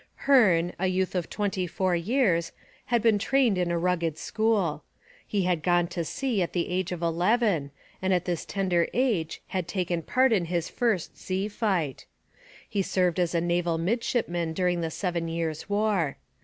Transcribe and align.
Hearne, 0.25 0.73
a 0.79 0.87
youth 0.87 1.13
of 1.13 1.29
twenty 1.29 1.67
four 1.67 1.95
years, 1.95 2.53
had 2.87 3.03
been 3.03 3.19
trained 3.19 3.55
in 3.55 3.69
a 3.69 3.77
rugged 3.77 4.17
school. 4.17 4.83
He 5.27 5.43
had 5.43 5.61
gone 5.61 5.85
to 5.89 6.03
sea 6.03 6.41
at 6.41 6.53
the 6.53 6.69
age 6.71 6.91
of 6.91 7.03
eleven 7.03 7.69
and 8.01 8.11
at 8.11 8.25
this 8.25 8.43
tender 8.43 8.87
age 8.95 9.43
had 9.49 9.67
taken 9.67 10.01
part 10.01 10.33
in 10.33 10.45
his 10.45 10.69
first 10.71 11.19
sea 11.19 11.47
fight. 11.47 12.07
He 12.67 12.81
served 12.81 13.19
as 13.19 13.35
a 13.35 13.41
naval 13.41 13.77
midshipman 13.77 14.53
during 14.53 14.81
the 14.81 14.89
Seven 14.89 15.27
Years' 15.27 15.69
War. 15.69 16.17